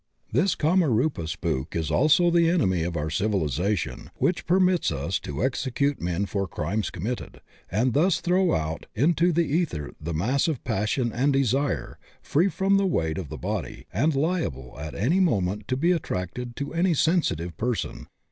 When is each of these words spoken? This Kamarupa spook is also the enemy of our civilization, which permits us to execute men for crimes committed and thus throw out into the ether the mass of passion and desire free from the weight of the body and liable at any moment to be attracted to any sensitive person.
This 0.31 0.55
Kamarupa 0.55 1.27
spook 1.29 1.75
is 1.75 1.91
also 1.91 2.31
the 2.31 2.49
enemy 2.49 2.81
of 2.81 2.97
our 2.97 3.11
civilization, 3.11 4.09
which 4.15 4.47
permits 4.47 4.91
us 4.91 5.19
to 5.19 5.43
execute 5.43 6.01
men 6.01 6.25
for 6.25 6.47
crimes 6.47 6.89
committed 6.89 7.39
and 7.69 7.93
thus 7.93 8.19
throw 8.19 8.51
out 8.55 8.87
into 8.95 9.31
the 9.31 9.43
ether 9.45 9.93
the 10.01 10.15
mass 10.15 10.47
of 10.47 10.63
passion 10.63 11.11
and 11.13 11.31
desire 11.33 11.99
free 12.19 12.47
from 12.49 12.77
the 12.77 12.87
weight 12.87 13.19
of 13.19 13.29
the 13.29 13.37
body 13.37 13.85
and 13.93 14.15
liable 14.15 14.75
at 14.79 14.95
any 14.95 15.19
moment 15.19 15.67
to 15.67 15.77
be 15.77 15.91
attracted 15.91 16.55
to 16.55 16.73
any 16.73 16.95
sensitive 16.95 17.55
person. 17.55 18.07